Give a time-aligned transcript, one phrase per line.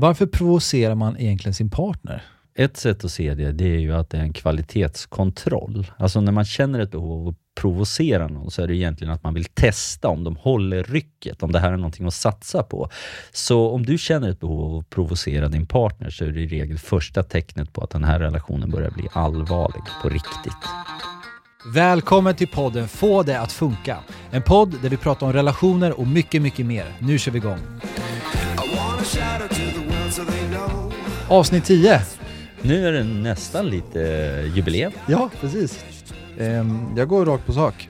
[0.00, 2.22] Varför provocerar man egentligen sin partner?
[2.54, 5.86] Ett sätt att se det, det är ju att det är en kvalitetskontroll.
[5.96, 9.22] Alltså när man känner ett behov av att provocera någon så är det egentligen att
[9.22, 12.90] man vill testa om de håller rycket, om det här är någonting att satsa på.
[13.32, 16.46] Så om du känner ett behov av att provocera din partner så är det i
[16.46, 20.68] regel första tecknet på att den här relationen börjar bli allvarlig på riktigt.
[21.74, 23.98] Välkommen till podden Få det att funka.
[24.30, 26.84] En podd där vi pratar om relationer och mycket, mycket mer.
[26.98, 27.58] Nu kör vi igång.
[31.28, 32.00] Avsnitt 10.
[32.62, 34.00] Nu är det nästan lite
[34.54, 34.92] jubileum.
[35.08, 35.84] Ja, precis.
[36.40, 37.88] Ehm, jag går rakt på sak.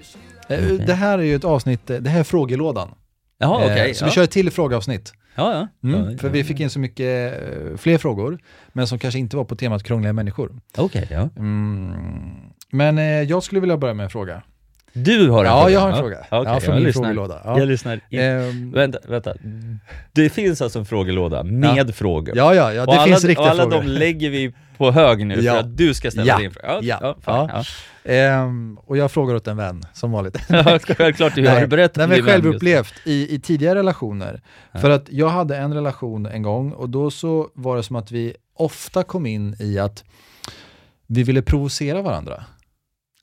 [0.48, 2.88] Eh, Det här är ju ett avsnitt, eh, det här är frågelådan.
[3.38, 3.94] Jaha, Eh, okej.
[3.94, 4.06] Så ja.
[4.06, 5.12] vi kör ett till frågeavsnitt.
[5.34, 5.88] Ja, ja.
[5.88, 8.38] Mm, för vi fick in så mycket eh, fler frågor,
[8.72, 10.60] men som kanske inte var på temat krångliga människor.
[10.76, 11.28] Okej, ja.
[11.36, 11.92] Mm.
[12.72, 14.42] Men eh, jag skulle vilja börja med en fråga.
[15.04, 15.72] Du har en Ja, fråga?
[15.74, 16.18] jag har en fråga.
[16.30, 17.02] Okej, Ja, från jag min lyssnar.
[17.04, 17.40] frågelåda.
[17.44, 17.58] Ja.
[17.58, 18.00] Jag lyssnar.
[18.10, 19.34] Ehm, Vänta, vänta.
[20.12, 22.36] Det finns alltså en frågelåda med frågor.
[22.36, 23.80] ja, ja, ja, det och alla, finns riktiga och alla frågor.
[23.82, 25.52] de lägger vi på hög nu Ja.
[25.52, 26.38] för att du ska ställa Ja.
[26.38, 26.78] din fråga.
[26.82, 27.16] Ja.
[27.24, 27.64] fine, Ja.
[28.12, 30.38] Ehm, och jag frågar åt en vän, som vanligt.
[30.48, 30.78] ja.
[30.78, 31.66] Självklart du gör.
[31.66, 34.40] Berätta nej, om men självupplevt i, i tidigare relationer.
[34.80, 38.10] För att jag hade en relation en gång och då så var det som att
[38.10, 40.04] vi ofta kom in i att
[41.06, 42.44] vi ville provocera varandra.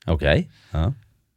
[0.08, 0.50] Okej.
[0.72, 0.94] Ja.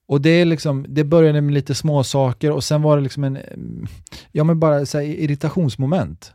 [0.08, 3.24] Och det, är liksom, det började med lite små saker och sen var det liksom
[3.24, 3.86] en, mm,
[4.32, 6.32] ja men bara så irritationsmoment.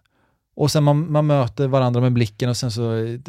[0.55, 3.19] Och sen man, man möter varandra med blicken och sen så eh,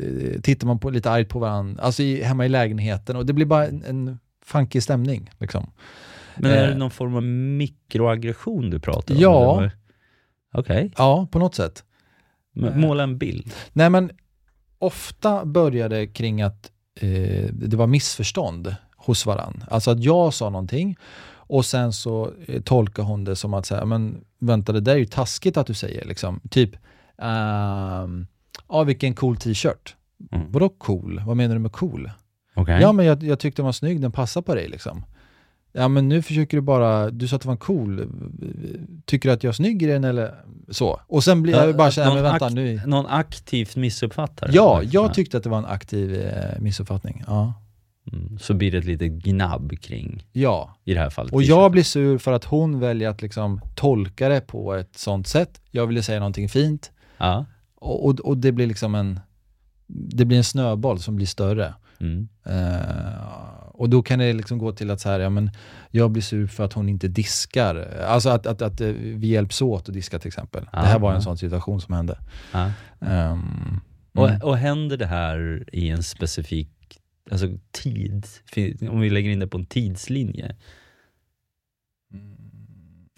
[0.42, 3.46] tittar man på, lite argt på varandra, alltså i, hemma i lägenheten och det blir
[3.46, 5.30] bara en, en funkig stämning.
[5.38, 5.70] Liksom.
[6.36, 6.68] Men är Eh.
[6.68, 9.20] det någon form av mikroaggression du pratar om?
[9.20, 9.70] Ja.
[10.54, 10.92] Okej.
[10.98, 11.84] Ja, på något sätt.
[12.54, 13.52] Måla en bild.
[13.72, 14.10] Nej men
[14.78, 18.74] ofta började kring att eh, det var missförstånd
[19.06, 19.64] hos varann.
[19.70, 20.96] Alltså att jag sa någonting
[21.46, 24.98] och sen så eh, tolkar hon det som att säga, men vänta det där är
[24.98, 26.40] ju taskigt att du säger liksom.
[26.50, 26.70] Typ,
[27.18, 28.26] ehm,
[28.68, 29.96] ja vilken cool t-shirt.
[30.32, 30.52] Mm.
[30.52, 31.22] Vadå cool?
[31.26, 32.10] Vad menar du med cool?
[32.54, 32.80] Okej.
[32.80, 35.04] Ja men jag, jag tyckte den var snygg, den passar på dig liksom.
[35.72, 38.08] Ja men nu försöker du bara, du sa att det var cool,
[39.04, 40.34] tycker du att jag är snygg i den eller
[40.70, 41.00] så?
[41.06, 42.80] Och sen blir jag bara så här, någon, men vänta nu.
[42.86, 47.24] någon aktivt missuppfattar det, Ja, jag tyckte att det var en aktiv eh, missuppfattning.
[47.26, 47.54] Ja.
[48.12, 48.38] Mm.
[48.38, 50.76] Så blir det ett litet gnabb kring, ja.
[50.84, 54.28] i det här fallet, Och jag blir sur för att hon väljer att liksom tolka
[54.28, 55.60] det på ett sånt sätt.
[55.70, 57.44] Jag ville säga någonting fint Ja.
[57.74, 59.20] och, och, och det blir liksom en,
[59.86, 61.74] det blir en snöboll som blir större.
[62.00, 62.28] Mm.
[62.44, 63.24] Eh,
[63.68, 65.50] och då kan det liksom gå till att så här, ja men
[65.90, 68.04] jag blir sur för att hon inte diskar.
[68.08, 70.64] Alltså att, att, att eh, vi hjälps åt att diska till exempel.
[70.72, 71.20] det här var en Ah.
[71.20, 72.18] sån situation som hände.
[72.52, 72.70] Ja.
[73.00, 73.80] Ehm,
[74.14, 74.40] Och, mm.
[74.42, 76.68] och händer det här i en specifik
[77.30, 78.26] alltså tid?
[78.90, 80.56] Om vi lägger in det på en tidslinje.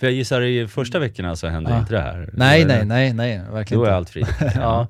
[0.00, 1.78] För jag gissar i första veckorna så händer Ja.
[1.78, 2.30] inte det här.
[2.32, 4.26] Nej, nej, nej, nej, verkligen Då är allt frid.
[4.54, 4.86] ja.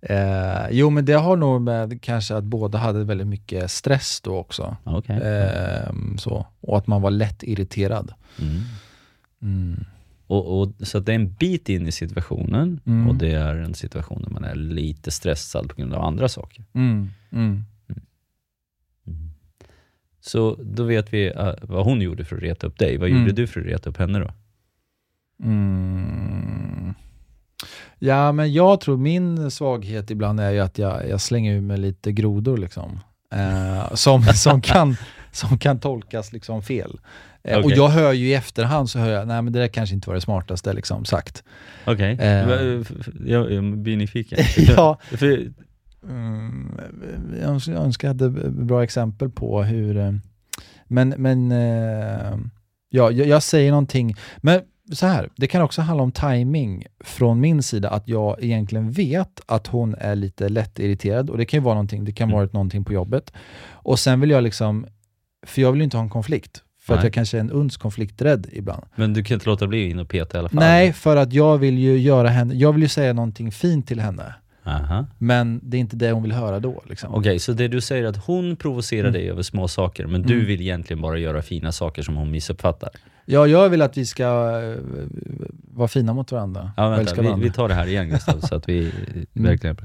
[0.00, 4.36] Eh, jo men det har nog med kanske att båda hade väldigt mycket stress då
[4.36, 4.76] också.
[4.84, 5.20] Okej.
[5.24, 6.46] Ehm, så.
[6.60, 8.12] Och att man var lätt irriterad.
[8.40, 8.60] Mm.
[9.42, 9.84] Mm.
[10.26, 13.08] Och, och, så det är en bit in i situationen Mm.
[13.08, 16.64] och det är en situation där man är lite stressad på grund av andra saker.
[20.26, 22.96] Så då vet vi uh, vad hon gjorde för att reta upp dig.
[22.98, 23.20] Vad Mm.
[23.20, 24.30] gjorde du för att reta upp henne då?
[25.44, 26.94] Mm.
[27.98, 31.78] Ja men jag tror min svaghet ibland är ju att jag, jag slänger ur mig
[31.78, 33.00] lite grodor liksom.
[33.34, 34.96] Eh, som, som, kan,
[35.32, 37.00] som kan tolkas liksom fel.
[37.42, 39.94] Eh, Och jag hör ju i efterhand så hör jag, nej men det där kanske
[39.94, 41.44] inte var det smartaste liksom sagt.
[41.84, 42.46] Okej, Eh.
[42.48, 44.38] Va- f- f- jag, jag blir nyfiken.
[44.76, 44.98] Ja.
[45.10, 45.52] För,
[46.08, 46.78] Mm,
[47.40, 49.96] jag önskar- jag hade bra exempel på hur...
[49.96, 50.12] eh,
[50.88, 52.38] Men, men eh,
[52.90, 54.14] ja, jag, säger någonting.
[54.36, 54.60] Men
[54.92, 59.40] så här, det kan också handla om timing från min sida, att jag egentligen vet
[59.46, 62.36] att hon är lite lätt irriterad och det kan ju vara någonting, det kan Mm.
[62.36, 63.32] vara någonting på jobbet.
[63.70, 64.86] Och sen vill jag liksom,
[65.46, 67.06] för jag vill ju inte ha en konflikt, för att Nej.
[67.06, 68.82] jag kanske är en uns konflikträdd ibland.
[68.96, 70.58] men du kan inte låta bli in och peta i alla fall?
[70.58, 74.00] Nej, för att jag vill ju göra henne, jag vill ju säga någonting fint till
[74.00, 74.34] henne.
[74.66, 75.06] Aha.
[75.18, 76.82] Men det är inte det hon vill höra då.
[76.88, 77.14] Liksom.
[77.14, 79.12] Okej, så det du säger är att hon provocerar Mm.
[79.12, 80.46] dig över små saker, men du Mm.
[80.46, 82.90] vill egentligen bara göra fina saker som hon missuppfattar?
[83.24, 84.76] Ja, jag vill att vi ska eh,
[85.74, 86.72] vara fina mot varandra.
[86.76, 88.78] Ja, vänta, vi, vi tar det här igen Gustav, så att vi
[89.14, 89.26] Mm.
[89.32, 89.76] verkligen...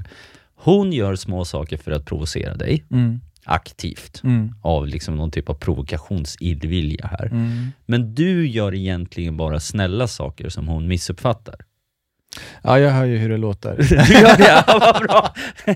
[0.54, 5.48] Hon gör små saker för att provocera dig, Mm, aktivt, mm, av liksom någon typ
[5.48, 7.30] av provokationsillvilja här.
[7.86, 11.54] Men du gör egentligen bara snälla saker som hon missuppfattar.
[12.62, 13.76] Ja, jag hör ju hur det låter.
[13.76, 14.64] du gör det?
[14.66, 15.34] Ja, vad bra!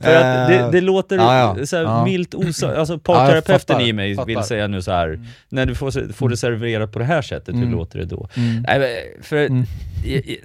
[0.00, 1.66] För att det, det låter Eh, ja, ja.
[1.66, 2.04] Så Ja.
[2.04, 2.76] milt osa...
[2.78, 4.26] Alltså parterapeuten i mig fattar.
[4.26, 5.08] vill säga nu så här.
[5.08, 5.26] Mm.
[5.48, 7.72] när du får, får det serverat på det här sättet, hur Mm.
[7.74, 8.28] låter det då?
[8.36, 8.62] Mm.
[8.68, 9.64] Nej, för, Mm.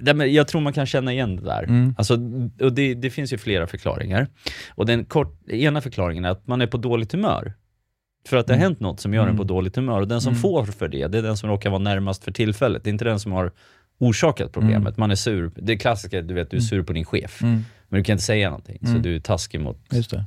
[0.00, 1.62] jag, jag- tror man kan känna igen det där.
[1.62, 1.94] Mm.
[1.98, 2.14] Alltså,
[2.60, 4.26] och det, det finns ju flera förklaringar.
[4.74, 7.52] Och den kort, ena förklaringen är att man är på dåligt humör.
[8.28, 8.66] För att det har Mm.
[8.68, 9.46] hänt något som gör en på Mm.
[9.46, 10.00] dåligt humör.
[10.00, 10.42] Och den som Mm.
[10.42, 12.84] får för det, det är den som råkar vara närmast för tillfället.
[12.84, 13.52] Det är inte den som har
[13.98, 14.76] orsakat problemet.
[14.88, 14.94] Mm.
[14.96, 15.50] Man är sur.
[15.56, 16.68] Det klassiska, du vet, du är Mm.
[16.68, 17.42] sur på din chef.
[17.42, 17.64] Mm.
[17.88, 19.02] Men du kan inte säga någonting, så Mm.
[19.02, 19.78] du är taskig mot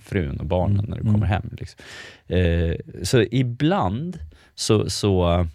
[0.04, 0.90] frun och barnen Mm.
[0.90, 1.14] när du Mm.
[1.14, 1.50] kommer hem.
[1.60, 1.80] Liksom.
[2.28, 4.20] Eh, så ibland
[4.56, 5.48] så, så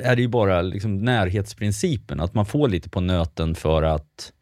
[0.00, 4.32] är det ju bara liksom närhetsprincipen, att man får lite på nöten för att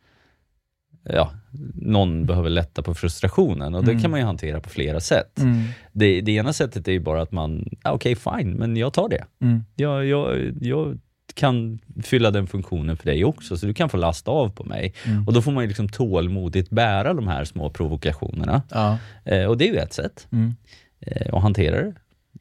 [1.09, 1.31] ja,
[1.75, 4.03] någon behöver lätta på frustrationen och det Mm.
[4.03, 5.39] kan man ju hantera på flera sätt.
[5.39, 5.63] Mm.
[5.93, 9.09] Det, det ena sättet är ju bara att man, ja, okej fine, men jag tar
[9.09, 9.25] det.
[9.41, 9.65] Mm.
[9.75, 10.99] Jag, jag, jag
[11.37, 14.95] kan fylla den funktionen för dig också, så du kan få lasta av på mig.
[15.07, 15.27] Mm.
[15.27, 18.63] Och då får man ju liksom tålmodigt bära de här små provokationerna.
[18.71, 18.99] Ja.
[19.25, 20.55] Eh, och det är ju ett sätt Mm.
[21.01, 21.95] eh, att hantera det.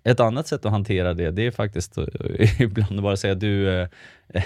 [0.03, 2.09] Ett annat sätt att hantera det, det är faktiskt att
[2.59, 3.87] ibland bara säga du, eh,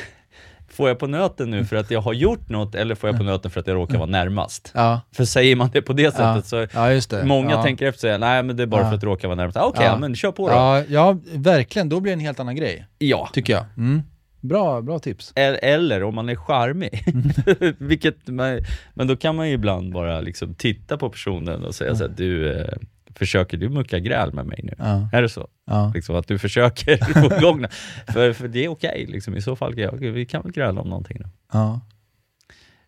[0.71, 3.23] får jag på nöten nu för att jag har gjort något eller får jag på
[3.23, 4.71] nöten för att jag råkar vara närmast?
[4.75, 5.01] Ja.
[5.11, 6.11] För säger man det på det Ja.
[6.11, 7.23] sättet så ja, just det.
[7.25, 7.63] många ja.
[7.63, 8.87] tänker efter och säger nej men det är bara Ja.
[8.87, 9.57] för att du råkar vara närmast.
[9.57, 9.91] Ah, Okej, Ja.
[9.91, 9.97] ja.
[9.97, 10.53] men kör på då.
[10.53, 11.89] Ja, ja, verkligen.
[11.89, 13.29] Då blir det en helt annan grej, Ja.
[13.33, 13.65] tycker jag.
[13.77, 14.01] Mm.
[14.41, 15.33] Bra, bra tips.
[15.35, 17.03] Eller, eller om man är charmig.
[17.77, 18.59] Vilket man,
[18.93, 22.17] men då kan man ju ibland bara liksom titta på personen och säga så att
[22.17, 22.73] du, eh,
[23.15, 24.73] försöker du mucka gräl med mig nu?
[24.77, 25.09] Ja.
[25.13, 25.47] Är det så?
[25.65, 25.91] Ja.
[25.95, 26.97] Liksom att du försöker
[27.29, 27.65] få igång
[28.13, 29.35] för, för det är okej, liksom.
[29.37, 31.29] i så fall kan jag, vi kan väl gräla om någonting då.
[31.53, 31.81] Ja.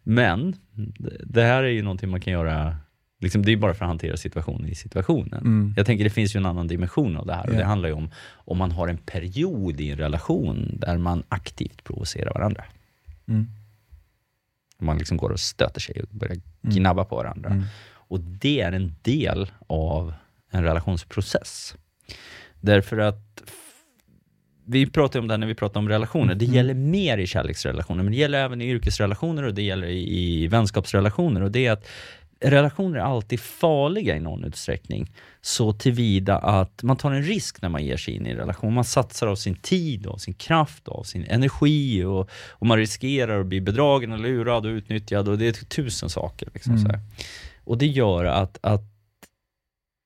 [0.03, 0.55] Men
[0.97, 2.75] det- det här är ju någonting man kan göra,
[3.21, 5.33] liksom, det är bara för att hantera situationen i situationen.
[5.41, 5.73] Mm.
[5.77, 7.57] Jag tänker det finns ju en annan dimension av det här och Ja.
[7.59, 11.83] det handlar ju om om man har en period i en relation där man aktivt
[11.83, 12.63] provocerar varandra.
[13.27, 13.47] Mm.
[14.79, 16.75] Man liksom går och stöter sig och börjar Mm.
[16.75, 17.49] gnabba på varandra.
[17.49, 17.63] Mm.
[17.93, 20.13] Och det är en del av
[20.51, 21.75] en relationsprocess.
[22.61, 23.41] Därför att
[24.65, 26.35] vi pratar om det här när vi pratar om relationer.
[26.35, 26.55] Det Mm.
[26.55, 30.47] gäller mer i kärleksrelationer, men det gäller även i yrkesrelationer och det gäller i, i
[30.47, 31.41] vänskapsrelationer.
[31.41, 31.87] Och det är att
[32.41, 35.11] relationer är alltid farliga i någon utsträckning.
[35.41, 38.73] Så tillvida att man tar en risk när man ger sig in i en relation.
[38.73, 43.39] Man satsar av sin tid, av sin kraft, av sin energi och, och man riskerar
[43.39, 46.49] att bli bedragen och lurad och utnyttjad och det är tusen saker.
[46.53, 47.01] Liksom, Mm.
[47.63, 48.81] Och det gör att, att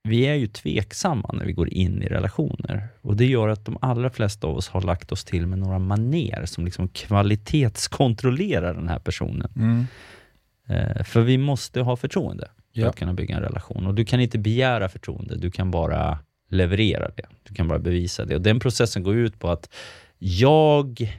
[0.04, 2.88] vi är ju tveksamma när vi går in i relationer.
[3.02, 5.80] Och det gör att de allra flesta av oss har lagt oss till med några
[5.80, 9.52] maner som liksom kvalitetskontrollerar den här personen.
[9.56, 9.88] Mm.
[10.68, 12.90] Eh, för vi måste ha förtroende för Ja.
[12.90, 13.88] att kunna bygga en relation.
[13.88, 16.20] Och du kan inte begära förtroende, du kan bara
[16.50, 17.26] leverera det.
[17.44, 18.36] Du kan bara bevisa det.
[18.36, 19.70] Och den processen går ut på att
[20.18, 21.14] jag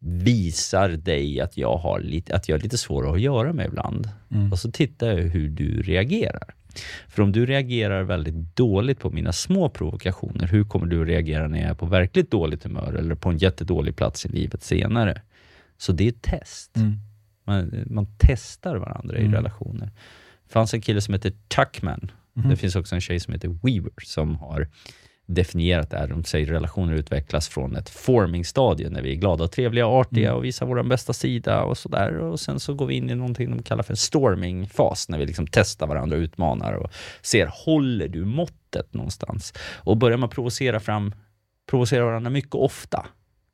[0.00, 4.08] visar dig att jag, har lite, att jag är lite svårare att göra med ibland.
[4.30, 4.52] Mm.
[4.52, 6.54] Och så tittar jag hur du reagerar.
[7.08, 11.48] För om du reagerar väldigt dåligt på mina små provokationer, hur kommer du att reagera
[11.48, 15.22] när jag är på verkligt dåligt humör eller på en jättedålig plats i livet senare?
[15.78, 16.76] Så det är ett test.
[16.76, 16.94] Mm.
[17.48, 19.32] Man, man testar varandra i Mm.
[19.34, 19.90] relationer.
[20.46, 22.10] Det fanns en kille som heter Tuckman.
[22.34, 22.48] Mhm.
[22.50, 24.68] Det finns också en tjej som heter Weaver som har
[25.26, 26.08] definierat det här.
[26.08, 30.28] De säger relationer utvecklas från ett forming-stadie när vi är glada och trevliga och artiga
[30.28, 30.38] Mm.
[30.38, 32.18] och visar vår bästa sida och sådär.
[32.18, 35.26] Och sen så går vi in i någonting de kallar för en storming-fas när vi
[35.26, 36.90] liksom testar varandra och utmanar och
[37.22, 39.52] ser, håller du måttet någonstans?
[39.76, 41.14] Och börjar man provocera fram,
[41.70, 43.06] provocera varandra mycket ofta,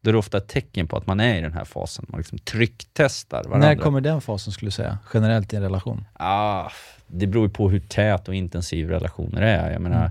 [0.05, 2.05] då är det ofta ett tecken på att man är i den här fasen.
[2.09, 3.69] Man liksom trycktestar varandra.
[3.69, 6.05] När kommer den fasen skulle du säga, generellt i en relation?
[6.13, 6.71] Ah,
[7.07, 9.71] det beror ju på hur tät och intensiv relationer är.
[9.73, 10.11] Jag menar, Mm.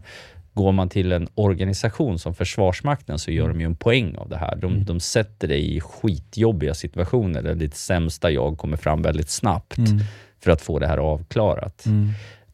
[0.53, 4.37] går man till en organisation som Försvarsmakten så gör de ju en poäng av det
[4.37, 4.55] här.
[4.55, 4.85] De, Mm.
[4.85, 9.99] de sätter dig i skitjobbiga situationer där ditt sämsta jag kommer fram väldigt snabbt Mm.
[10.43, 11.85] för att få det här avklarat.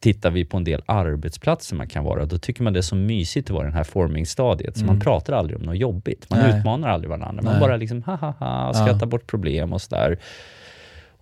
[0.00, 2.96] Tittar vi på en del arbetsplatser man kan vara, då tycker man det är så
[2.96, 4.76] mysigt att vara i det här forming-stadiet.
[4.76, 4.94] Så Mm.
[4.94, 6.30] man pratar aldrig om något jobbigt.
[6.30, 6.58] Man Nej.
[6.58, 7.42] utmanar aldrig varandra.
[7.42, 7.60] Man Nej.
[7.60, 10.18] bara liksom ha ha ha, skrattar bort problem och sådär.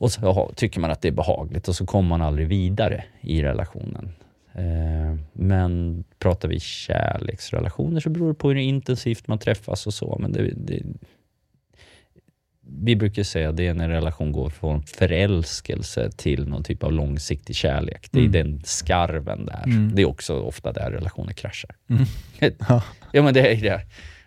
[0.00, 3.04] Och så jaha, tycker man att det är behagligt och så kommer man aldrig vidare
[3.20, 4.08] i relationen.
[4.54, 10.16] Eh, men pratar vi kärleksrelationer så beror det på hur intensivt man träffas och så.
[10.20, 10.82] Men det, det,
[12.70, 16.82] vi brukar säga att det är när en relation går från förälskelse till någon typ
[16.82, 18.08] av långsiktig kärlek.
[18.10, 18.32] Det är Mm.
[18.32, 19.62] den skarven där.
[19.66, 19.94] Mm.
[19.94, 21.70] Det är också ofta där relationer kraschar.
[21.90, 22.04] Mm.
[22.68, 22.82] Ja.
[23.12, 23.80] Ja men det är det.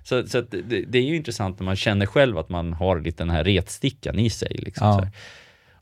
[0.03, 3.23] Så, så det, det är ju intressant när man känner själv att man har lite
[3.23, 4.55] den här retstickan i sig.
[4.59, 5.07] Liksom, Ja.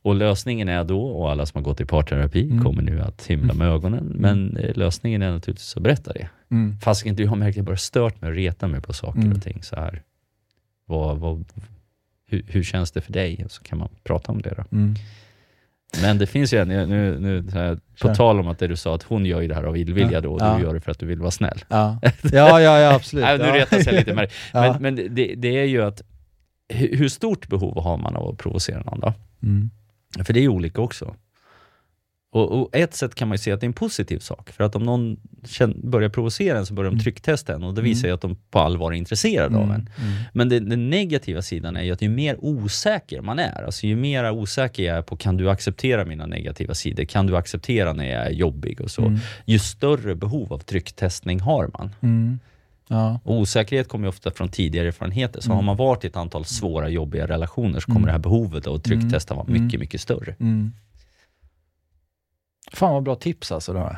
[0.02, 2.64] Och lösningen är då, och alla som har gått i parterapi Mm.
[2.64, 6.30] kommer nu att himla med ögonen, men eh, lösningen är naturligtvis att berätta det.
[6.52, 6.78] Mm.
[6.80, 9.20] Fast inte jag har märkt att jag bara stört mig och retat mig på saker
[9.22, 9.32] Mm.
[9.38, 10.02] och ting så här.
[10.86, 11.46] Vad, vad,
[12.30, 13.46] hur, hur känns det för dig?
[13.50, 14.78] Så kan man prata om det då.
[14.78, 14.96] Mm.
[16.02, 18.96] Men det finns ju en, nu, nu, här, på tal om att det du sa,
[18.96, 20.22] att hon gör ju det här av illvilja Ja.
[20.22, 20.56] då, och Ja.
[20.58, 21.60] du gör det för att du vill vara snäll.
[21.68, 22.00] Ja.
[22.24, 23.26] ja, ja, ja absolut.
[23.26, 23.56] Nej, nu ja.
[23.56, 24.32] retas jag lite med.
[24.54, 26.02] Men, men det, det är ju att,
[26.70, 29.14] hur hur stort behov har man av att provocera någon då?
[29.44, 29.70] Mm.
[30.24, 31.16] För det är ju olika också.
[32.32, 34.50] Och, och ett sätt kan man ju se att det är en positiv sak.
[34.50, 35.18] För att om någon
[35.84, 37.04] börjar provocera en så börjar de Mm.
[37.04, 37.90] trycktesta en och det Mm.
[37.92, 39.70] visar ju att de på allvar är intresserade av en.
[39.72, 39.88] Mm.
[39.98, 40.24] Mm.
[40.34, 43.96] Men det, den negativa sidan är ju att ju mer osäker man är, alltså ju
[43.96, 48.06] mer osäker jag är på kan du acceptera mina negativa sidor, kan du acceptera när
[48.06, 49.20] jag är jobbig och så, Mm.
[49.46, 51.90] ju större behov av trycktestning har man.
[52.02, 52.40] Mm.
[52.88, 53.20] Ja.
[53.24, 55.56] Och osäkerhet kommer ju ofta från tidigare erfarenheter, så Mm.
[55.56, 58.06] har man varit i ett antal svåra, jobbiga relationer så kommer Mm.
[58.06, 59.64] det här behovet av att trycktesta vara Mm.
[59.66, 60.36] mycket, mycket större.
[60.40, 60.74] Mm.
[62.74, 63.74] Fan vad bra tips alltså.
[63.74, 63.96] Då.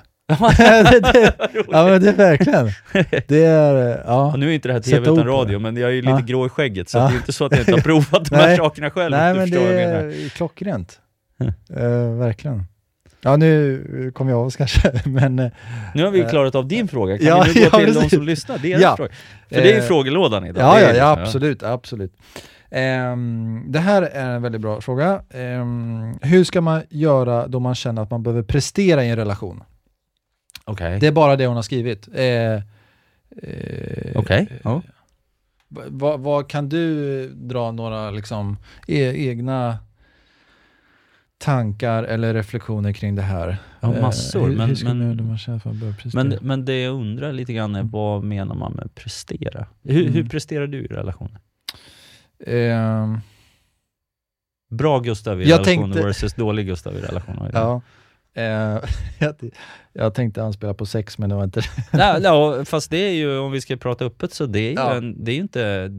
[0.58, 1.34] det, det,
[1.72, 2.70] ja men det är verkligen.
[3.28, 4.32] Det är, ja.
[4.32, 6.20] Och nu är inte det här tv utan radio, men jag är ju lite Ja.
[6.26, 7.02] grå i skägget, så Ja.
[7.08, 8.58] det är inte så att jag inte har provat de här Nej.
[8.58, 9.12] sakerna själv.
[9.18, 11.00] Nej men det är klockrent.
[11.76, 12.64] Eh, verkligen.
[13.24, 15.52] Ja nu kom jag av oss kanske, men eh,
[15.96, 17.88] Nu har vi Eh, klarat av din fråga, kan ja, vi nu gå ja, till
[17.94, 18.12] de precis.
[18.14, 18.58] som lyssnar?
[18.58, 18.96] Deras Ja.
[18.98, 19.12] fråga.
[19.50, 20.64] För det är ju frågelådan idag.
[20.64, 20.98] ja, Det är ja, det.
[20.98, 22.14] ja absolut, absolut.
[22.72, 25.24] Ehm, det här är en väldigt bra fråga.
[25.30, 29.64] Ehm, hur ska man göra då man känner att man behöver prestera i en relation?
[30.66, 31.00] Okej.
[31.00, 32.08] Det är bara det hon har skrivit.
[32.14, 32.62] Eh, eh,
[34.16, 34.82] Okej, ja.
[35.68, 39.78] Va- Vad, vad kan du dra några liksom, e- egna
[41.38, 43.58] tankar eller reflektioner kring det här?
[43.80, 44.40] Ja, Eh, massor.
[44.48, 49.66] hur, men, hur men, det jag undrar lite grann är, vad menar man med prestera?
[49.84, 50.30] Hur, hur Mm.
[50.30, 51.40] presterar du i relationer?
[52.48, 53.20] Ehm,
[54.70, 57.52] Bra Gustav i Jag relationer tänkte- versus dålig Gustav i relationer?
[57.54, 57.82] ja.
[58.34, 58.44] Eh,
[59.20, 59.36] jag,
[59.94, 61.60] jag tänkte anspela på sex, men det var inte
[61.92, 62.20] det.
[62.24, 64.94] Ja, fast det är ju, om vi ska prata öppet, så det är ju, Ja.
[64.96, 65.90] en, det är inte,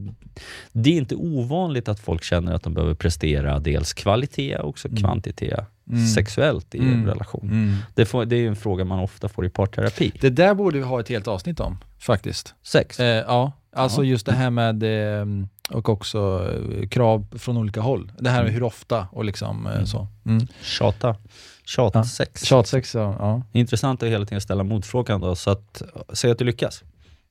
[0.73, 4.89] det är inte ovanligt att folk känner att de behöver prestera dels kvalitet och också
[4.89, 5.01] Mm.
[5.03, 6.07] kvantitet Mm.
[6.07, 7.07] sexuellt i en Mm.
[7.07, 7.43] relation.
[7.51, 7.77] Mm.
[7.95, 10.13] Det, får, det är ju en fråga man ofta får i parterapi.
[10.21, 12.55] Det där borde vi ha ett helt avsnitt om, faktiskt.
[12.63, 13.01] Sex.
[13.01, 14.11] Eh, ja, alltså Ja.
[14.11, 14.83] just det här med,
[15.21, 15.27] eh,
[15.71, 16.51] och också
[16.81, 18.13] eh, krav från olika håll.
[18.19, 18.55] Det här med Mm.
[18.55, 19.87] hur ofta och liksom eh, Mm.
[19.87, 20.07] så.
[20.27, 20.47] Mm.
[20.63, 21.17] Tjata.
[21.65, 22.45] Tjatsex.
[22.45, 23.17] Tjatsex, ja.
[23.19, 23.43] ja.
[23.53, 26.83] Intressant att hela tiden ställa motfrågan då, så att, säg att du lyckas.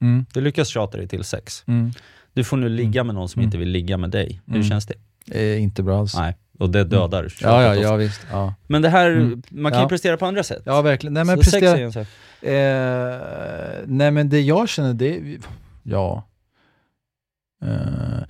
[0.02, 0.26] Mm.
[0.34, 1.64] Du lyckas tjata dig till sex.
[1.68, 1.92] Mm.
[2.34, 3.48] Du får nu ligga med någon som Mm.
[3.48, 4.42] inte vill ligga med dig.
[4.46, 4.68] Hur Mm.
[4.68, 4.94] känns det?
[5.32, 6.16] Eh, inte bra alls.
[6.16, 8.22] Nej, och det dödar Ja, ja, ja visst.
[8.32, 9.42] Ja, Men det här, Mm.
[9.50, 9.90] man kan ju Ja.
[9.90, 10.62] prestera på andra sätt.
[10.66, 11.14] ja verkligen.
[11.14, 12.08] Nej men, så sex är prestera, en sak.
[12.42, 15.38] eh, nej men det jag känner, det
[15.84, 16.24] ja.
[17.62, 18.24] Eh,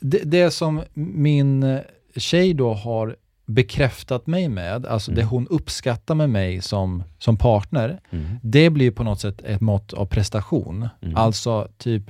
[0.00, 1.80] det, det som min
[2.16, 3.16] tjej då har
[3.46, 5.28] bekräftat mig med, alltså det Mm.
[5.30, 8.24] hon uppskattar med mig som, som partner, Mm.
[8.42, 10.88] det blir på något sätt ett mått av prestation.
[11.02, 11.16] Mm.
[11.16, 12.02] Alltså typ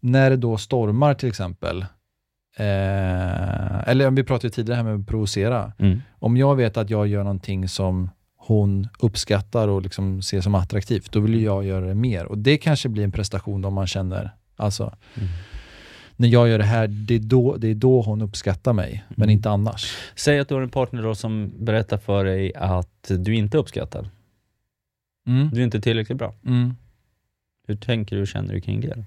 [0.00, 1.84] när det då stormar till exempel,
[2.56, 5.72] eh, eller om vi pratade tidigare här med att provocera.
[5.78, 6.02] Mm.
[6.18, 11.12] Om jag vet att jag gör någonting som hon uppskattar och liksom ser som attraktivt,
[11.12, 12.24] då vill jag göra det mer.
[12.26, 15.28] Och det kanske blir en prestation om man känner, alltså Mm.
[16.16, 19.22] när jag gör det här, det är då, det är då hon uppskattar mig, men
[19.24, 19.30] Mm.
[19.30, 19.96] inte annars.
[20.16, 24.08] Säg att du har en partner då som berättar för dig att du inte uppskattar.
[25.26, 25.50] Mm.
[25.52, 26.34] Du är inte tillräckligt bra.
[26.46, 26.74] Mm.
[27.66, 29.04] Hur tänker du och känner du kring det?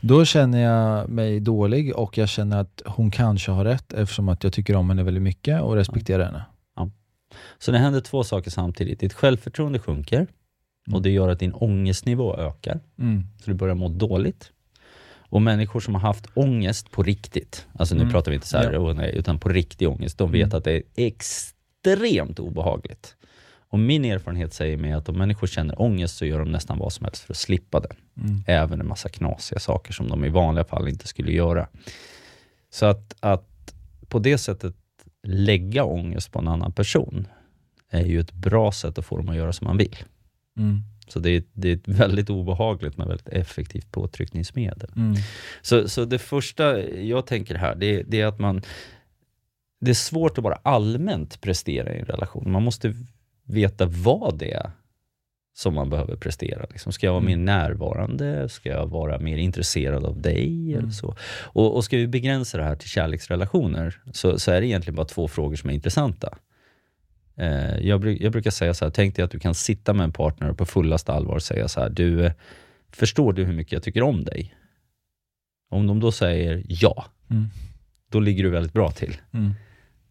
[0.00, 4.44] Då känner jag mig dålig och jag känner att hon kanske har rätt eftersom att
[4.44, 6.44] jag tycker om henne väldigt mycket och respekterar henne.
[7.58, 9.00] Så det händer två saker samtidigt.
[9.00, 10.26] Ditt självförtroende sjunker
[10.92, 12.80] och det gör att din ångestnivå ökar.
[12.98, 13.24] Mm.
[13.44, 14.52] Så du börjar må dåligt.
[15.30, 18.12] Och människor som har haft ångest på riktigt, alltså nu Mm.
[18.12, 18.78] pratar vi inte så här, Ja.
[18.78, 20.58] "Åh, nej, utan på riktig ångest, de vet Mm.
[20.58, 23.16] att det är extremt obehagligt.
[23.72, 26.92] Och min erfarenhet säger mig att om människor känner ångest så gör de nästan vad
[26.92, 27.96] som helst för att slippa den.
[28.16, 28.44] Mm.
[28.46, 31.68] Även en massa knasiga saker som de i vanliga fall inte skulle göra.
[32.70, 33.74] Så att, att
[34.08, 34.74] på det sättet
[35.22, 37.26] lägga ångest på en annan person
[37.90, 39.96] är ju ett bra sätt att få dem att göra som man vill.
[40.58, 40.80] Mm.
[41.12, 44.90] Så det är, det är ett väldigt obehagligt men väldigt effektivt påtryckningsmedel.
[44.96, 45.14] Mm.
[45.62, 48.62] Så, så det första jag tänker här, det, det är att man...
[49.80, 52.50] Det är svårt att bara allmänt prestera i en relation.
[52.52, 52.94] Man måste
[53.44, 54.70] veta vad det är
[55.54, 56.66] som man behöver prestera.
[56.70, 57.30] Liksom, ska jag vara Mm.
[57.44, 58.48] mer närvarande?
[58.48, 60.68] Ska jag vara mer intresserad av dig?
[60.72, 60.92] Eller Mm.
[60.92, 61.16] så?
[61.42, 65.06] Och, och ska vi begränsa det här till kärleksrelationer så, så är det egentligen bara
[65.06, 66.38] två frågor som är intressanta.
[67.40, 70.12] Eh, jag, jag brukar säga så här, tänk dig att du kan sitta med en
[70.12, 72.32] partner och på fullaste allvar säga så här, du,
[72.92, 74.54] förstår du hur mycket jag tycker om dig?
[75.70, 77.46] Om de då säger ja, Mm.
[78.10, 79.16] då ligger du väldigt bra till.
[79.32, 79.54] Mm.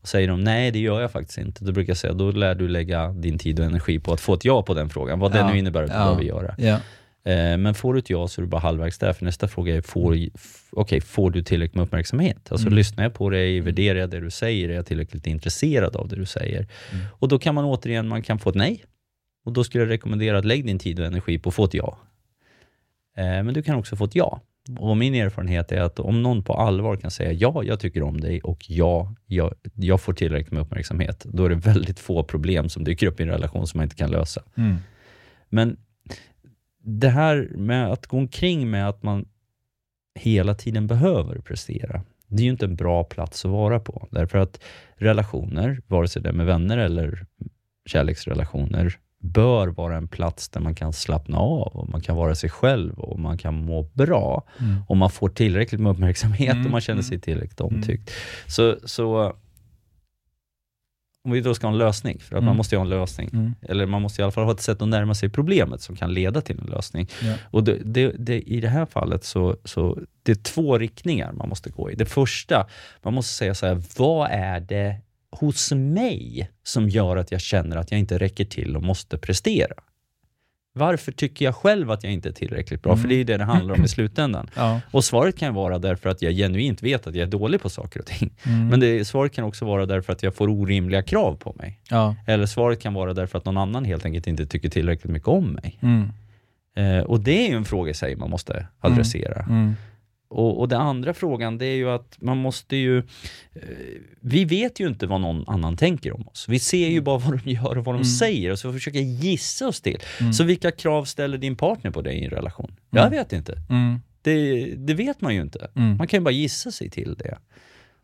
[0.02, 2.56] Och säger de nej, det gör jag faktiskt inte, då brukar jag säga, då lär
[2.56, 5.20] du lägga din tid och energi på att få ett ja på den frågan.
[5.20, 6.04] Vad det Ja, nu innebär att du ja.
[6.04, 6.56] behöver göra.
[6.58, 6.80] Ja.
[7.24, 9.76] Eh, men får du ett ja så är du bara halvvägs där, för nästa fråga
[9.76, 12.52] är, får, f- okej, får du tillräckligt med uppmärksamhet?
[12.52, 12.78] Alltså Mm.
[12.78, 16.16] lyssnar jag på dig, värderar jag det du säger, är jag tillräckligt intresserad av det
[16.16, 16.68] du säger?
[16.92, 17.06] Mm.
[17.12, 18.84] Och då kan man återigen, man kan få ett nej.
[19.46, 21.74] Och då skulle jag rekommendera att lägg din tid och energi på att få ett
[21.74, 21.98] ja.
[23.18, 24.42] Eh, men du kan också få ett ja.
[24.80, 28.22] Och min erfarenhet är att om någon på allvar kan säga ja, jag tycker om
[28.22, 32.70] dig och ja, jag, jag får tillräckligt med uppmärksamhet, då är det väldigt få problem
[32.70, 34.44] som dyker upp i en relation som man inte kan lösa.
[34.58, 34.76] Mm.
[35.50, 35.78] Men
[36.84, 39.26] det här med att gå omkring med att man
[40.16, 44.08] hela tiden behöver prestera, det är ju inte en bra plats att vara på.
[44.12, 44.60] Därför att
[44.96, 47.26] relationer, vare sig det är med vänner eller
[47.86, 52.50] kärleksrelationer, bör vara en plats där man kan slappna av och man kan vara sig
[52.50, 54.44] själv och man kan må bra.
[54.60, 54.82] Mm.
[54.88, 57.10] Och man får tillräckligt med uppmärksamhet Mm, och man känner mm.
[57.10, 58.12] sig tillräckligt omtyckt.
[58.48, 59.36] Så, så
[61.30, 62.46] om vi då ska ha en lösning, för att Mm.
[62.46, 63.56] man måste ju ha en lösning, Mm.
[63.62, 66.14] eller man måste i alla fall ha ett sätt att närma sig problemet som kan
[66.14, 67.08] leda till en lösning.
[67.24, 67.34] Ja.
[67.52, 71.50] Och det, det, det, I det här fallet så, så det är två riktningar man
[71.50, 71.96] måste gå i.
[71.96, 72.68] Det första,
[73.04, 74.96] man måste säga så här, vad är det
[75.32, 79.74] hos mig som gör att jag känner att jag inte räcker till och måste prestera?
[80.74, 82.92] Varför tycker jag själv att jag inte är tillräckligt bra?
[82.92, 83.02] Mm.
[83.02, 84.50] För det är ju det det handlar om i slutändan.
[84.56, 84.82] Ja.
[84.92, 88.00] Och svaret kan vara därför att jag genuint vet att jag är dålig på saker
[88.00, 88.34] och ting.
[88.44, 88.68] Mm.
[88.68, 91.80] Men det, svaret kan också vara därför att jag får orimliga krav på mig.
[91.90, 92.16] ja.
[92.28, 95.52] Eller svaret kan vara därför att någon annan helt enkelt inte tycker tillräckligt mycket om
[95.52, 95.80] mig.
[95.82, 96.10] Mm.
[96.76, 99.46] Eh, och det är ju en fråga i sig man måste adressera.
[100.32, 100.44] Mm.
[100.44, 102.98] Och, och den andra frågan, det är ju att man måste ju...
[102.98, 103.04] Eh,
[104.22, 106.46] vi vet ju inte vad någon annan tänker om oss.
[106.50, 108.04] Vi ser ju bara vad de gör och vad de Mm.
[108.06, 109.98] säger och så försöker gissa oss till.
[110.20, 110.34] Mm.
[110.34, 112.76] Så vilka krav ställer din partner på dig i en relation?
[112.90, 113.20] Jag Mm.
[113.20, 113.58] vet inte.
[113.70, 114.00] Mm.
[114.22, 115.68] Det, det vet man ju inte.
[115.76, 115.98] Mm.
[115.98, 117.38] Man kan ju bara gissa sig till det.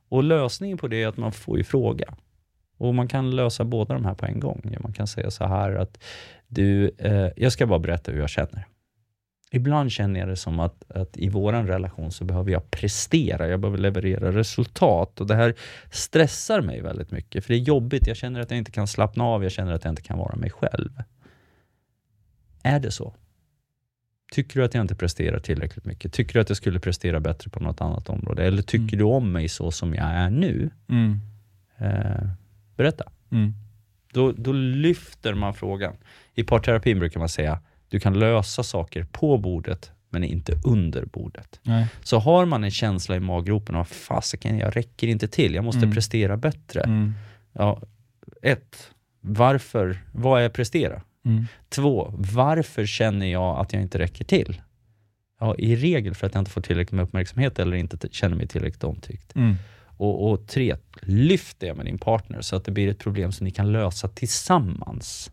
[0.10, 2.14] Och lösningen på det är att man får ju fråga.
[2.78, 4.76] Och man kan lösa båda de här på en gång.
[4.84, 6.04] Man kan säga så här att
[6.48, 8.66] du, eh, jag ska bara berätta hur jag känner.
[9.56, 13.60] Ibland känner jag det som att, att i vår relation så behöver jag prestera, jag
[13.60, 15.56] behöver leverera resultat och det här
[15.90, 19.24] stressar mig väldigt mycket för det är jobbigt, jag känner att jag inte kan slappna
[19.24, 20.90] av, jag känner att jag inte kan vara mig själv.
[22.64, 23.14] Är det så?
[24.32, 26.14] Tycker du att jag inte presterar tillräckligt mycket?
[26.14, 28.46] Tycker du att jag skulle prestera bättre på något annat område?
[28.46, 28.98] Eller tycker Mm.
[28.98, 30.70] du om mig så som jag är nu?
[30.90, 31.20] Mm.
[31.78, 32.28] Eh,
[32.76, 33.12] berätta.
[33.32, 33.54] Mm.
[34.14, 35.94] Då, då lyfter man frågan.
[36.34, 41.60] I parterapin brukar man säga, du kan lösa saker på bordet, men inte under bordet.
[41.64, 41.88] Nej.
[42.04, 45.82] Så har man en känsla i maggropen av, fasiken, jag räcker inte till, jag måste
[45.82, 45.94] Mm.
[45.94, 46.82] prestera bättre.
[46.82, 47.14] Mm.
[47.54, 47.82] Ja,
[48.42, 51.02] ett, varför, vad är prestera?
[51.26, 51.46] Mm.
[51.70, 54.62] Två, varför känner jag att jag inte räcker till?
[55.40, 58.48] Ja, i regel för att jag inte får tillräckligt med uppmärksamhet eller inte känner mig
[58.48, 59.36] tillräckligt omtyckt.
[59.36, 59.56] Mm.
[59.98, 63.44] Och, och tre, lyft det med din partner så att det blir ett problem som
[63.46, 65.32] ni kan lösa tillsammans.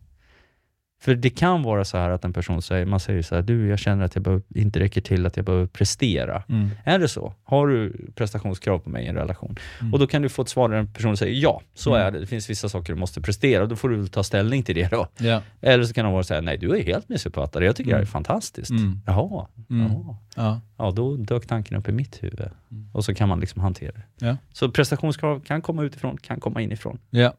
[1.02, 3.66] För det kan vara så här att en person säger, man säger så här, du
[3.68, 6.42] jag känner att jag behöver, inte räcker till, att jag behöver prestera.
[6.48, 6.70] Mm.
[6.84, 7.34] Är det så?
[7.44, 9.56] Har du prestationskrav på mig i en relation?
[9.80, 9.92] Mm.
[9.92, 12.06] Och då kan du få ett svar där en person säger ja, så Mm.
[12.06, 12.20] är det.
[12.20, 14.90] Det finns vissa saker du måste prestera och då får du ta ställning till det
[14.90, 15.06] då.
[15.18, 15.42] Ja.
[15.60, 18.02] Eller så kan de vara säga nej du är helt missuppfattad, jag tycker det här
[18.02, 18.12] är Mm.
[18.12, 18.70] fantastiskt.
[18.70, 19.00] Mm.
[19.06, 19.92] Jaha, Mm.
[19.92, 20.16] jaha.
[20.36, 20.60] Ja.
[20.78, 22.40] Ja, då dök tanken upp i mitt huvud.
[22.40, 22.88] Mm.
[22.92, 24.26] Och så kan man liksom hantera det.
[24.26, 24.36] Ja.
[24.52, 26.98] Så prestationskrav kan komma utifrån, kan komma inifrån.
[27.10, 27.32] ja.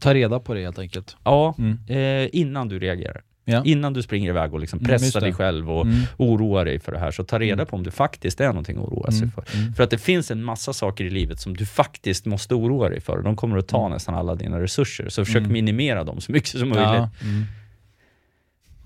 [0.00, 1.16] Ta reda på det helt enkelt.
[1.24, 1.78] Ja, Mm.
[1.88, 3.22] eh, innan du reagerar.
[3.48, 3.62] Ja.
[3.64, 5.98] Innan du springer iväg och liksom Mm, pressar dig själv och Mm.
[6.16, 7.66] oroar dig för det här, så ta reda Mm.
[7.66, 9.30] på om det faktiskt är någonting att oroa sig Mm.
[9.30, 9.44] för.
[9.58, 9.74] Mm.
[9.74, 13.00] För att det finns en massa saker i livet som du faktiskt måste oroa dig
[13.00, 13.22] för.
[13.22, 16.68] De kommer att ta nästan alla dina resurser, så försök minimera dem så mycket som
[16.68, 16.86] möjligt.
[16.88, 17.10] Ja.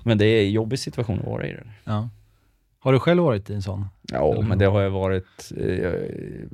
[0.05, 1.53] Men det är en jobbig situation att vara i.
[1.53, 1.67] Det.
[1.85, 2.09] ja.
[2.83, 3.87] Har du själv varit i en sån?
[4.13, 5.91] Ja, Eller men det har jag varit eh,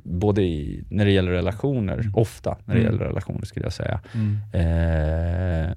[0.03, 2.15] både i, när det gäller relationer, Mm.
[2.15, 2.93] ofta när det Mm.
[2.93, 3.99] gäller relationer skulle jag säga.
[4.13, 4.37] Mm.
[4.53, 5.73] Eh,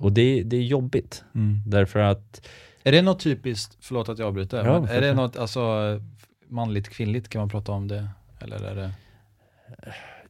[0.00, 1.60] och det, det är jobbigt, Mm.
[1.66, 2.46] därför att
[2.84, 5.60] Är det något typiskt, förlåt att jag avbryter, Ja, men är det något, alltså
[6.48, 8.08] manligt, kvinnligt, kan man prata om det?
[8.40, 8.90] Eller är det,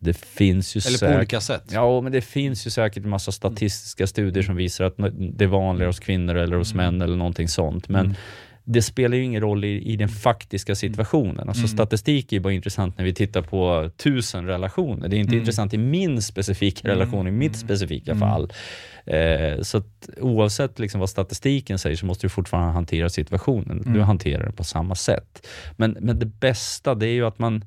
[0.01, 1.65] det finns ju eller på säkert olika sätt?
[1.73, 4.95] Ja, men det finns ju säkert en massa statistiska studier som visar att
[5.37, 6.85] det är vanligare hos kvinnor eller hos Mm.
[6.95, 7.89] män eller någonting sånt.
[7.89, 8.17] Men Mm.
[8.71, 11.49] Det spelar ju ingen roll i, i den faktiska situationen.
[11.49, 11.69] Alltså Mm.
[11.69, 15.09] statistik är ju bara intressant när vi tittar på tusen relationer.
[15.09, 15.41] Det är inte Mm.
[15.41, 16.99] intressant i min specifika Mm.
[16.99, 17.59] relation, i mitt Mm.
[17.67, 18.21] specifika Mm.
[18.21, 18.53] fall.
[19.07, 23.83] Eh, så att oavsett liksom vad statistiken säger så måste du fortfarande hantera situationen.
[23.85, 24.03] Du Mm.
[24.03, 25.47] hanterar den på samma sätt.
[25.77, 27.65] Men, men det bästa det är ju att man,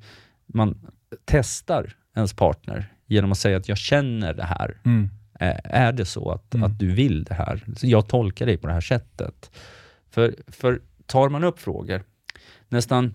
[0.54, 0.78] man
[1.26, 4.78] testar ens partner genom att säga att jag känner det här.
[4.86, 5.10] Mm.
[5.40, 6.64] Eh, Är det så att, Mm.
[6.72, 7.64] att du vill det här?
[7.78, 9.52] Så Jag tolkar dig på det här sättet.
[10.14, 12.04] För, för tar man upp frågor,
[12.70, 13.14] nästan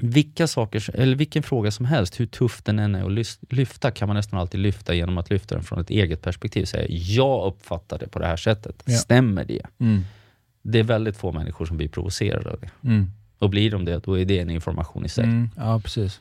[0.00, 4.08] vilka saker, eller vilken fråga som helst, hur tuff den än är att lyfta, kan
[4.08, 6.64] man nästan alltid lyfta genom att lyfta den från ett eget perspektiv.
[6.64, 8.82] Säga, jag uppfattar det på det här sättet.
[8.86, 8.96] Ja.
[8.96, 9.62] Stämmer det?
[9.78, 10.02] Mm.
[10.62, 12.70] Det är väldigt få människor som blir provocerade av det.
[12.88, 13.10] Mm.
[13.38, 15.24] Och blir de det, då är det en information i sig.
[15.24, 15.50] Mm.
[15.56, 16.20] Ja, precis.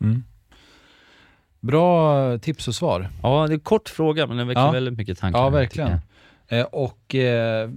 [0.00, 0.24] Mm.
[1.60, 3.08] Bra tips och svar.
[3.22, 4.70] Ja, det är en kort fråga, men den väcker Ja.
[4.70, 5.38] väldigt mycket tankar.
[5.38, 5.98] Ja, verkligen.
[6.48, 7.70] Eh, och eh,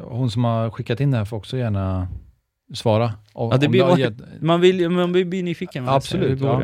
[0.00, 2.08] hon som har skickat in det här får också gärna
[2.74, 3.12] svara.
[3.34, 5.88] Ja, det blir- gett- Man, vill, man blir nyfiken.
[5.88, 6.62] Absolut, ja.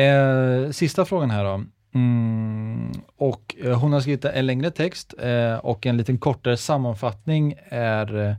[0.00, 1.62] Eh, sista frågan här då.
[1.94, 7.54] Mm, och eh, hon har skrivit en längre text eh, och en liten kortare sammanfattning
[7.68, 8.34] är eh,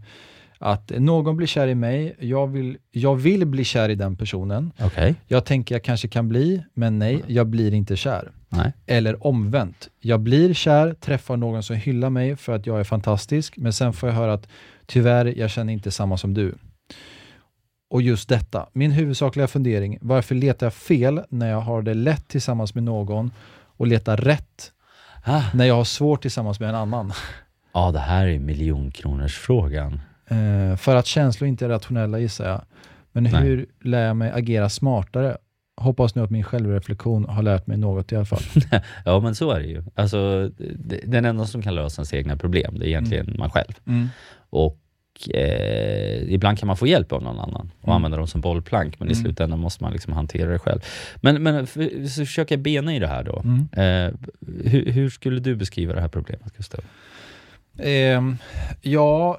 [0.61, 4.71] att någon blir kär i mig, jag vill, jag vill bli kär i den personen.
[4.79, 5.15] Okej.
[5.27, 8.31] Jag tänker jag kanske kan bli, men nej, jag blir inte kär.
[8.49, 8.73] Nej.
[8.85, 9.89] Eller omvänt.
[9.99, 13.93] Jag blir kär, träffar någon som hyllar mig för att jag är fantastisk, men sen
[13.93, 14.47] får jag höra att
[14.85, 16.55] tyvärr, jag känner inte samma som du.
[17.89, 22.27] Och just detta, min huvudsakliga fundering, varför letar jag fel när jag har det lätt
[22.27, 23.31] tillsammans med någon
[23.77, 24.71] och letar rätt
[25.23, 25.41] Ah.
[25.53, 27.13] när jag har svårt tillsammans med en annan?
[27.73, 29.99] Ja, det här är miljonkronorsfrågan.
[30.31, 32.61] Eh, för att känslor inte är rationella gissar jag.
[33.11, 33.33] Men Nej.
[33.43, 35.37] hur lär jag mig agera smartare?
[35.77, 38.41] Hoppas nu att min självreflektion har lärt mig något i alla fall.
[39.05, 39.83] Ja, men så är det ju.
[39.95, 43.73] Alltså, det- den enda som kan lösa ens egna problem, det är egentligen man själv.
[44.49, 44.77] Och
[45.33, 47.95] eh, ibland kan man få hjälp av någon annan och Mm.
[47.95, 49.23] använda dem som bollplank, men i Mm.
[49.23, 50.79] slutändan måste man liksom hantera det själv.
[51.21, 53.39] Men, men för, så försöker jag bena i det här då.
[53.45, 53.67] Mm.
[53.73, 54.13] Eh,
[54.71, 56.79] hur, hur skulle du beskriva det här problemet, Gustav?
[57.79, 58.37] Ehm,
[58.81, 59.37] ja, eh,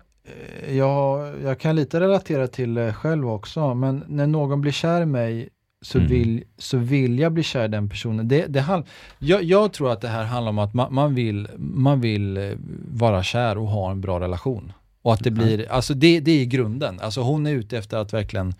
[0.76, 5.06] jag, jag kan lite relatera till det själv också, men när någon blir kär i
[5.06, 5.48] mig
[5.80, 6.10] så, Mm.
[6.10, 8.28] vill, så vill jag bli kär i den personen.
[8.28, 8.84] Det, det handl-
[9.18, 12.50] jag, jag tror att det här handlar om att man, man, vill, man vill eh,
[12.92, 14.72] vara kär och ha en bra relation.
[15.02, 15.44] Och att det Mm.
[15.44, 17.00] blir, alltså det, det är grunden.
[17.00, 18.54] Alltså hon är ute efter att verkligen,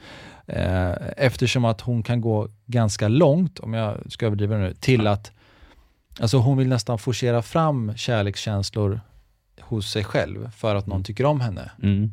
[0.46, 5.33] eh, eftersom att hon kan gå ganska långt, om jag ska överdriva nu, till att
[6.20, 9.01] Alltså hon vill nästan forcera fram kärlekskänslor
[9.62, 11.70] hos sig själv för att någon tycker om henne.
[11.83, 12.12] Mm.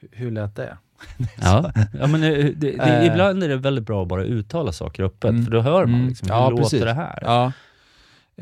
[0.00, 0.78] Hur- Hur lät det?
[1.42, 3.06] Ja, ja men det, det, det, Eh.
[3.06, 5.44] ibland är det väldigt bra att bara uttala saker öppet, Mm.
[5.44, 6.08] för då hör man Mm.
[6.08, 6.82] liksom, hur Ja, låter precis.
[6.82, 7.18] det här?
[7.22, 7.52] Ja.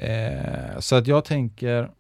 [0.03, 1.91] Eh, så att jag tänker,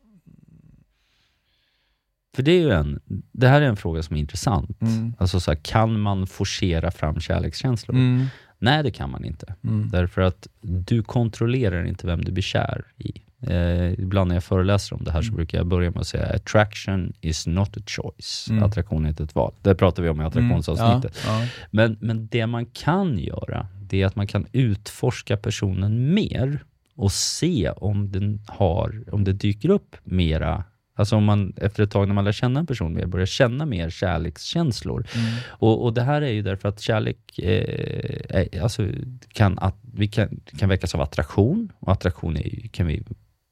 [2.34, 3.00] För det är ju en,
[3.32, 4.82] det här är en fråga som är intressant.
[4.82, 5.14] Mm.
[5.18, 7.94] Alltså så här, kan man forcera fram kärlekskänslor?
[7.96, 8.26] mm,
[8.58, 9.54] Nej, det kan man inte.
[9.64, 13.12] mm, Därför att du kontrollerar inte vem du blir kär i.
[13.46, 15.36] Eh, ibland när jag föreläser om det här så Mm.
[15.36, 18.46] brukar jag börja med att säga attraction is not a choice.
[18.50, 18.62] Mm.
[18.62, 19.54] Attraktion är inte ett val.
[19.62, 21.18] Det pratar vi om i attraktionsavsnittet.
[21.26, 21.48] Ja, ja.
[21.70, 26.64] Men, men det man kan göra, det är att man kan utforska personen mer
[26.96, 30.64] och se om, den har, om det dyker upp mera
[30.98, 33.66] Alltså om man efter ett tag när man lär känna en person mer, börjar känna
[33.66, 35.06] mer kärlekskänslor.
[35.14, 35.32] Mm.
[35.48, 38.88] Och, och det här är ju därför att kärlek eh, alltså,
[39.32, 41.72] kan, att, vi kan, kan väckas av attraktion.
[41.78, 43.02] Och attraktion är, kan, vi,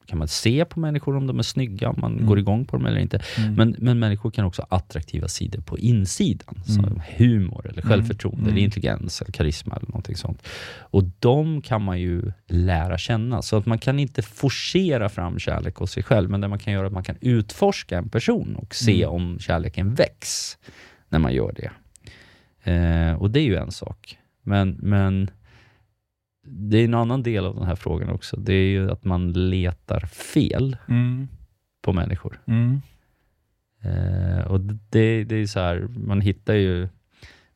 [0.07, 2.27] kan man se på människor om de är snygga, om man Mm.
[2.27, 3.21] går igång på dem eller inte.
[3.39, 3.55] Mm.
[3.55, 6.85] Men, men människor kan också ha attraktiva sidor på insidan, Mm.
[6.85, 7.89] som humor, eller Mm.
[7.91, 8.53] självförtroende, Mm.
[8.53, 10.47] eller intelligens, eller karisma eller någonting sånt.
[10.79, 13.43] Och de kan man ju lära känna.
[13.43, 16.73] Så att man kan inte forcera fram kärlek hos sig själv, men det man kan
[16.73, 19.15] göra är att man kan utforska en person och se Mm.
[19.15, 20.59] om kärleken väcks
[21.09, 21.71] när man gör det.
[22.73, 24.19] Eh, och det är ju en sak.
[24.43, 25.31] Men, men
[26.45, 28.37] det är en annan del av den här frågan också.
[28.37, 31.29] Det är ju att man letar fel Mm.
[31.83, 32.41] på människor.
[32.47, 32.81] Mm.
[33.83, 36.89] Eh, och det, det är så här, man hittar ju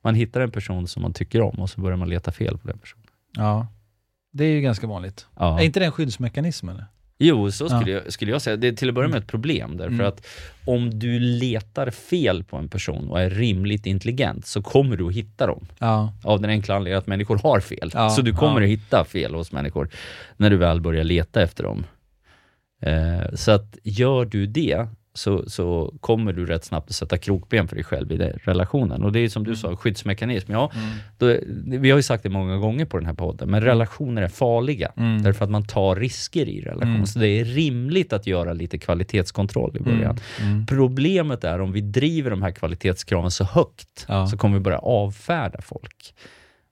[0.03, 2.69] man hittar en person som man tycker om och så börjar man leta fel på
[2.69, 3.07] den personen.
[3.37, 3.67] ja.
[4.31, 5.27] Det är ju ganska vanligt.
[5.37, 5.61] Ja.
[5.61, 6.85] Är inte det en skyddsmekanism eller?
[7.21, 7.69] Jo, så Ja.
[7.81, 8.57] skulle, jag, skulle jag säga.
[8.57, 10.07] Det är till att börja med ett problem, därför Mm.
[10.07, 10.27] att
[10.65, 15.15] om du letar fel på en person och är rimligt intelligent så kommer du att
[15.15, 15.67] hitta dem.
[15.79, 16.13] Ja.
[16.25, 17.91] Av den enkla anledningen att människor har fel.
[17.95, 18.67] Ja, så du kommer ja.
[18.67, 19.89] att hitta fel hos människor
[20.37, 21.87] när du väl börjar leta efter dem.
[22.83, 27.69] Eh, så att gör du det så, så kommer du rätt snabbt att sätta krokben
[27.69, 29.03] för dig själv i den relationen.
[29.05, 30.53] Och det är som du sa, skyddsmekanism.
[30.53, 30.89] Ja, Mm.
[31.19, 31.37] då,
[31.81, 34.93] vi har ju sagt det många gånger på den här podden, men relationer är farliga.
[34.97, 35.23] Mm.
[35.23, 36.95] Därför att man tar risker i relation.
[36.95, 37.07] Mm.
[37.07, 40.19] Så det är rimligt att göra lite kvalitetskontroll i början.
[40.41, 40.67] Mm.
[40.67, 44.27] Problemet är om vi driver de här kvalitetskraven så högt, Ja.
[44.27, 46.15] så kommer vi börja avfärda folk.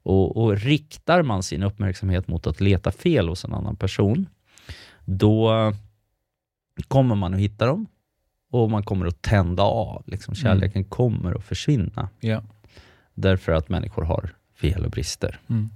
[0.03, 4.27] Och, och riktar man sin uppmärksamhet mot att leta fel hos en annan person,
[5.05, 5.73] då
[6.89, 7.87] kommer man att hitta dem
[8.63, 10.03] och man kommer att tända av.
[10.07, 12.43] Liksom, kärleken kommer att försvinna Ja.
[13.15, 15.41] därför att människor har fel och brister.
[15.49, 15.69] Mm.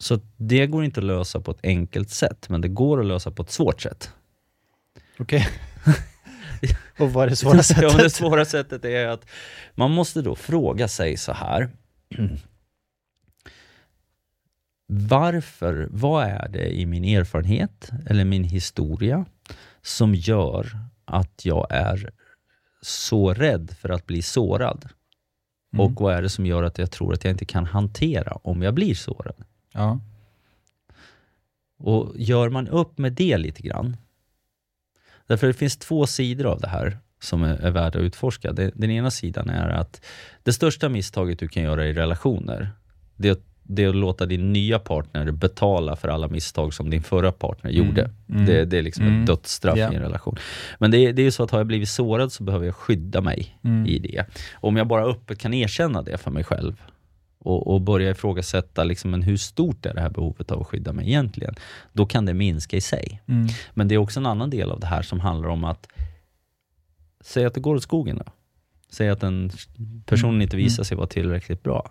[0.00, 3.30] Så det går inte att lösa på ett enkelt sätt, men det går att lösa
[3.30, 4.10] på ett svårt sätt.
[5.18, 5.48] Okej.
[6.98, 7.92] och vad är det svåra ja, sättet?
[7.92, 9.26] men det svåra sättet är att
[9.74, 11.68] man måste då fråga sig så här.
[14.90, 19.24] Varför, vad är det i min erfarenhet eller min historia
[19.82, 22.10] som gör att jag är
[22.82, 24.88] så rädd för att bli sårad?
[25.72, 25.86] Mm.
[25.86, 28.62] Och vad är det som gör att jag tror att jag inte kan hantera om
[28.62, 29.44] jag blir sårad?
[29.72, 30.00] Ja.
[31.78, 33.96] Och gör man upp med det lite grann,
[35.26, 38.52] därför det finns två sidor av det här som är, är värda att utforska.
[38.52, 40.04] Det, den ena sidan är att
[40.42, 42.70] det största misstaget du kan göra i relationer,
[43.16, 46.90] det är, att- det är att låta din nya partner betala för alla misstag som
[46.90, 48.10] din förra partner gjorde.
[48.28, 48.46] Mm.
[48.46, 49.20] Det, det är liksom Mm.
[49.20, 49.92] ett dödsstraff Ja.
[49.92, 50.36] i en relation.
[50.78, 52.74] Men det, är- det är ju så att har jag blivit sårad så behöver jag
[52.74, 53.86] skydda mig Mm.
[53.86, 54.24] i det.
[54.54, 56.82] Om jag bara öppet kan erkänna det för mig själv
[57.38, 60.92] och, och börja ifrågasätta liksom, men hur stort är det här behovet av att skydda
[60.92, 61.54] mig egentligen?
[61.92, 63.22] Då kan det minska i sig.
[63.26, 63.48] Mm.
[63.74, 65.86] Men det är också en annan del av det här som handlar om att
[67.20, 68.32] Säg att det går åt skogen då.
[68.90, 69.50] Säg att en
[70.06, 70.42] person Mm.
[70.42, 71.90] inte visar sig vara tillräckligt bra.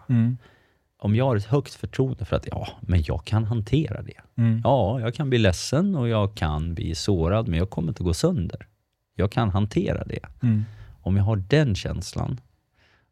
[0.99, 4.41] Om jag har ett högt förtroende för att ja, men jag kan hantera det.
[4.41, 4.61] Mm.
[4.63, 8.13] Ja, jag kan bli ledsen och jag kan bli sårad, men jag kommer inte gå
[8.13, 8.67] sönder.
[9.15, 10.25] Jag kan hantera det.
[10.41, 10.65] Mm.
[11.01, 12.39] Om jag har den känslan,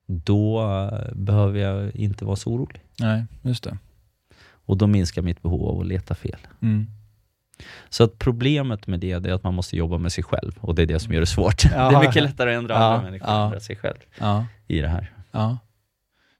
[0.05, 2.81] då eh, behöver jag inte vara så orolig.
[2.99, 3.77] Nej, just det.
[4.65, 6.39] Och då minskar mitt behov av att leta fel.
[6.61, 6.87] Mm.
[7.89, 10.81] Så att problemet med det, är att man måste jobba med sig själv och det
[10.81, 11.63] är det som gör det svårt.
[11.63, 11.69] Ja.
[11.89, 13.33] Det är mycket lättare att ändra Ja, andra människor ja.
[13.33, 13.97] än att ändra sig själv
[14.67, 15.11] i det här.
[15.31, 15.57] Ja.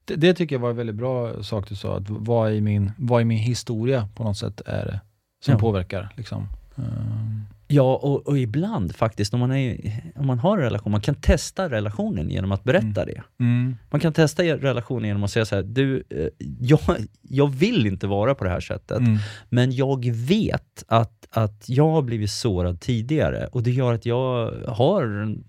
[0.06, 2.92] Det, det tycker jag var en väldigt bra sak du sa, att vad i min,
[2.98, 5.02] vad i min historia på något sätt är det
[5.46, 5.60] som Ja.
[5.60, 6.14] påverkar.
[6.18, 6.48] Liksom.
[6.78, 9.78] Ehm, Ja, och, och ibland faktiskt, om man, är,
[10.16, 13.22] om man har en relation, man kan testa relationen genom att berätta det.
[13.40, 13.76] mm.
[13.92, 16.28] Man kan testa relationen genom att säga så här, du, eh,
[16.60, 16.80] jag,
[17.22, 19.18] jag vill inte vara på det här sättet, Mm.
[19.50, 24.52] men jag vet att, att jag har blivit sårad tidigare och det gör att jag
[24.68, 25.44] har en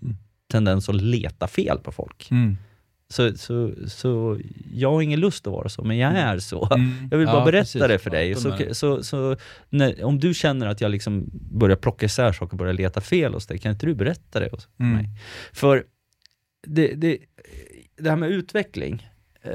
[0.53, 2.29] tendens att leta fel på folk.
[3.19, 3.37] Mm.
[3.37, 4.40] Så, så, så
[4.73, 6.69] jag har ingen lust att vara så, men jag är så.
[6.75, 6.92] Mm.
[7.11, 7.83] Jag vill bara Ja, berätta precis.
[7.83, 8.35] det för dig.
[8.35, 9.37] Så, så, så,
[9.71, 13.35] när, om du känner att jag liksom börjar plocka isär saker och börjar leta fel
[13.35, 14.92] hos dig, kan inte du berätta det hos Mm.
[14.92, 15.09] mig?
[15.53, 15.85] För
[16.66, 17.19] det, det,
[17.99, 19.09] det här med utveckling,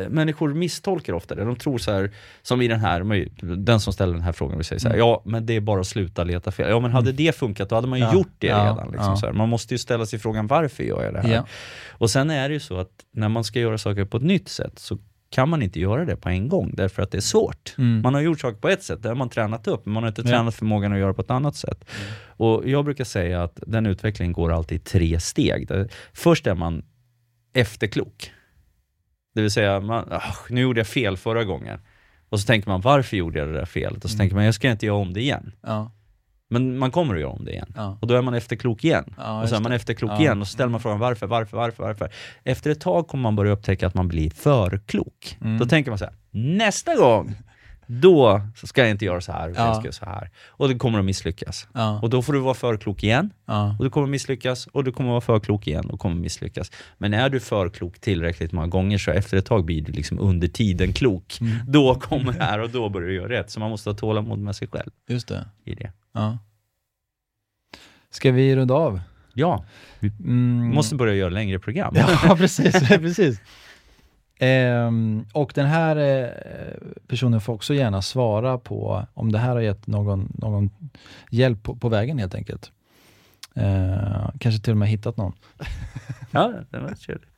[0.10, 1.43] människor misstolkar ofta det.
[1.45, 4.65] De tror så här, som i den här, den som ställer den här frågan och
[4.65, 5.08] säger så här, Mm.
[5.08, 6.69] ja men det är bara att sluta leta fel.
[6.69, 8.91] Ja men hade det funkat, då hade man ju Ja, gjort det ja, redan.
[8.91, 9.15] Liksom, ja.
[9.17, 9.34] så här.
[9.34, 11.43] Man måste ju ställa sig frågan, varför gör jag det här?
[11.89, 14.49] Och sen är det ju så att när man ska göra saker på ett nytt
[14.49, 14.97] sätt så
[15.30, 17.75] kan man inte göra det på en gång därför att det är svårt.
[17.77, 18.01] Mm.
[18.01, 20.08] Man har gjort saker på ett sätt, det har man tränat upp, men man har
[20.08, 21.86] inte tränat förmågan att göra på ett annat sätt.
[22.27, 25.69] Och Jag brukar säga att den utvecklingen går alltid i tre steg.
[26.13, 26.84] Först är man
[27.54, 28.32] efterklok.
[29.36, 31.80] Det vill säga, man, "Ah, nu gjorde jag fel förra gången.
[32.30, 34.04] Och så tänker man, varför gjorde jag det där felet?
[34.04, 34.20] Och så Mm.
[34.20, 35.52] tänker man, jag ska inte göra om det igen.
[35.62, 35.91] Ja.
[36.50, 37.74] Men man kommer att göra om det igen.
[37.76, 37.98] Ja.
[38.02, 39.13] Och då är man efterklok igen.
[39.17, 41.84] Ja, och så är man efterklok igen och så ställer man frågan varför, varför, varför,
[41.84, 42.10] varför.
[42.44, 45.38] Efter ett tag kommer man börja upptäcka att man blir för klok.
[45.41, 45.58] Mm.
[45.60, 47.36] Då tänker man så här, nästa gång,
[47.88, 49.70] då ska jag inte göra så här, utan Ja.
[49.70, 50.30] jag ska göra så här.
[50.48, 51.67] Och det kommer att misslyckas.
[51.74, 52.00] Ja.
[52.02, 53.76] Och då får du vara för klok igen, Ja.
[53.80, 56.15] och du kommer att misslyckas, och du kommer att vara för klok igen och kommer
[56.15, 56.72] att misslyckas.
[56.98, 60.20] Men är du för klok tillräckligt många gånger så efter ett tag blir du liksom
[60.20, 61.38] under tiden klok.
[61.41, 61.58] Mm.
[61.67, 63.52] Då kommer det här och då börjar du göra rätt.
[63.52, 65.46] Så man måste ha tålamod med sig själv Just det.
[65.65, 65.91] i det.
[66.13, 66.38] Ja.
[68.10, 69.02] Ska vi runda av?
[69.34, 69.65] Ja,
[70.02, 70.70] Mm.
[70.70, 71.94] vi måste börja göra längre program.
[71.98, 72.80] Ja, precis.
[72.89, 73.39] precis.
[74.43, 76.30] Ehm, och den här eh,
[77.08, 80.69] personen får också gärna svara på om det här har gett någon, någon
[81.30, 82.71] hjälp på, på vägen helt enkelt.
[83.56, 85.34] Eh, kanske till och med hittat någon.
[86.34, 87.30] Ja, det var trevligt.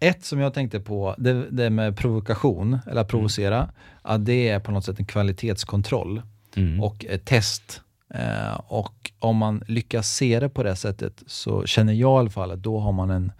[0.00, 3.70] Ett som jag tänkte på, det, det med provokation, eller att provocera,
[4.02, 6.22] att det är på något sätt en kvalitetskontroll
[6.56, 6.80] Mm.
[6.80, 7.82] och ett test.
[8.14, 12.30] Eh, och om man lyckas se det på det sättet så känner jag i alla
[12.30, 13.32] fall att då har man en mm,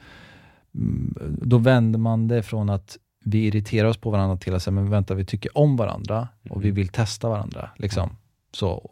[1.43, 4.91] då vänder man det från att vi irriterar oss på varandra till att säga, men
[4.91, 7.71] vänta, vi tycker om varandra och vi vill testa varandra.
[7.77, 8.11] Liksom.
[8.53, 8.91] Så,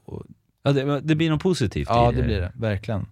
[0.62, 3.06] ja, det, det blir något positivt ja, i det blir det, verkligen.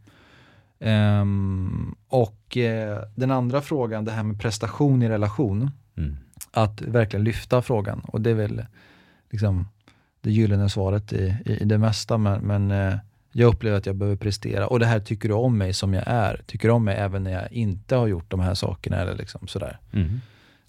[0.81, 6.17] Ehm, och eh, den andra frågan, det här med prestation i relation, Mm.
[6.51, 8.01] att verkligen lyfta frågan.
[8.01, 8.67] Och det är väl
[9.31, 9.69] liksom
[10.21, 12.99] det gyllene svaret i, i, i det mesta, men, men eh,
[13.35, 14.67] jag upplever att jag behöver prestera.
[14.67, 16.43] Och det här tycker du om mig som jag är.
[16.47, 19.47] Tycker du om mig även när jag inte har gjort de här sakerna eller liksom
[19.49, 19.79] sådär.
[19.93, 20.21] Mm.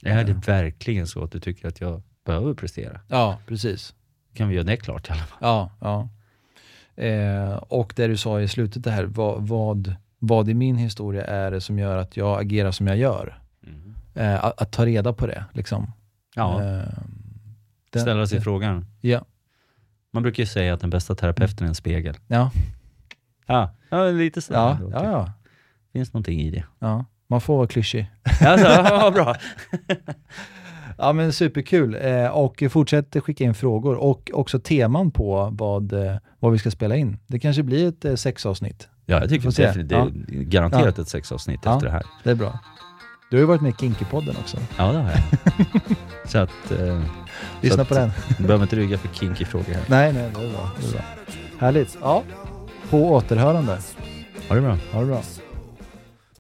[0.02, 3.00] Är det verkligen så att du tycker att jag behöver prestera?
[3.08, 3.94] Ja, precis.
[4.34, 5.38] Kan vi göra det klart i alla fall?
[5.42, 6.10] Ja, ja.
[7.04, 11.26] Eh, och det du sa i slutet det här, vad, vad, vad i min historia
[11.26, 13.40] är det som gör att jag agerar som jag gör?
[14.16, 15.92] Eh, att, att ta reda på det, liksom.
[16.36, 16.84] Ja, Eh,
[17.90, 18.86] den- ställa sig det- frågan.
[19.02, 19.26] Ja.
[20.16, 22.16] Man brukar ju säga att den bästa terapeuten är en spegel.
[22.28, 22.52] Ja,
[23.48, 24.54] Ja, ja lite så.
[24.54, 25.32] ja, ja, ja,
[25.94, 26.64] Finns någonting i det.
[26.80, 27.06] ja.
[27.28, 28.12] Man får vara klyschig.
[28.42, 29.36] Alltså, ja, bra.
[30.98, 31.98] Ja men superkul.
[32.02, 36.72] Eh, och fortsätt skicka in frågor och också teman på vad, eh, vad vi ska
[36.72, 37.18] spela in.
[37.28, 38.88] Det kanske blir ett eh, sexavsnitt.
[39.06, 40.10] Ja, jag tycker det, det är
[40.44, 41.74] garanterat ett sexavsnitt Ja.
[41.74, 42.04] efter det här.
[42.24, 42.60] Det är bra.
[43.32, 44.58] Du har ju varit med i Kinky-podden också.
[44.78, 45.22] Ja, det har jag.
[46.30, 46.72] så att...
[46.72, 47.02] Eh,
[47.62, 48.12] Lyssna att- på den.
[48.38, 49.82] du behöver inte rygga för kinky frågor här.
[49.88, 50.70] Nej, nej, det är bra.
[50.82, 51.02] Det är bra.
[51.60, 51.98] Härligt.
[52.02, 52.24] Ja.
[52.90, 53.78] På återhörande.
[54.50, 54.78] Ha det bra.
[54.92, 55.22] Ha det bra.